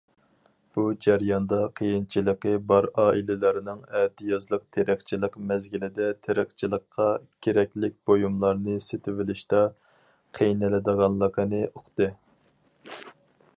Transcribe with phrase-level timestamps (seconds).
[0.75, 7.09] بۇ جەرياندا قىيىنچىلىقى بار ئائىلىلەرنىڭ ئەتىيازلىق تېرىقچىلىق مەزگىلىدە تېرىقچىلىققا
[7.47, 9.61] كېرەكلىك بۇيۇملارنى سېتىۋېلىشتا
[10.39, 12.09] قىينىلىدىغانلىقىنى ئۇقتى.